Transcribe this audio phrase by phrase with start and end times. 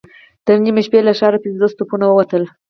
[0.45, 2.43] تر نيمې شپې له ښاره پنځوس توپونه ووتل.